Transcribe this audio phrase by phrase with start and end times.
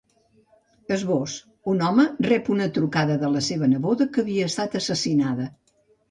[0.93, 1.33] Esbós:
[1.73, 5.47] Un home rep una trucada de la seva neboda, que havia estat assassinada.